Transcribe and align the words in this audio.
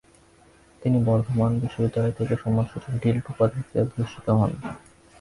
তিনি 0.81 0.97
বর্ধমান 1.05 1.51
বিশ্ববিদ্যালয় 1.59 2.15
থেকে 2.19 2.33
সম্মানসূচক 2.37 2.93
ডি.লিট. 3.01 3.25
উপাধিতে 3.29 3.77
ভূষিত 3.91 4.27
হন। 4.39 4.51